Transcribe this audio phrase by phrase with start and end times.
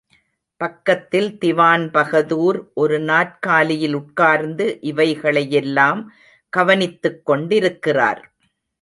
[0.61, 6.01] பக்கத்தில் திவான்பகதூர் ஒரு நாற்காலியில் உட்கார்ந்து இவைகளை யெல்லாம்
[6.53, 8.23] கவனித்துக் கொண்டிருக்கிறார்.